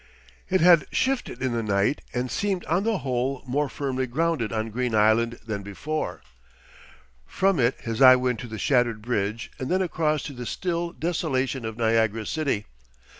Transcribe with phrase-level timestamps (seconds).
[0.49, 4.71] It had shifted in the night and seemed on the whole more firmly grounded on
[4.71, 6.23] Green Island than before.
[7.27, 10.89] From it his eye went to the shattered bridge and then across to the still
[10.91, 12.65] desolation of Niagara city.